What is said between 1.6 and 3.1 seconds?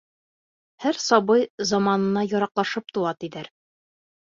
заманына яраҡлашып